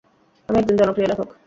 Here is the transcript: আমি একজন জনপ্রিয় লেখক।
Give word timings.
আমি 0.49 0.57
একজন 0.59 0.75
জনপ্রিয় 0.77 1.07
লেখক। 1.07 1.29